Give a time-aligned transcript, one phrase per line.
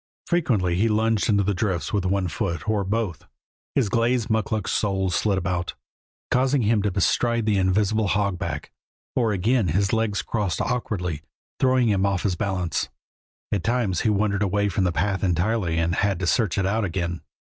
[0.25, 3.27] Frequently he lunged into the drifts with one foot, or both;
[3.75, 5.75] his glazed mukluk soles slid about,
[6.31, 8.71] causing him to bestride the invisible hogback,
[9.15, 11.21] or again his legs crossed awkwardly,
[11.59, 12.89] throwing him off his balance.
[13.51, 16.83] At times he wandered away from the path entirely and had to search it out
[16.83, 17.21] again.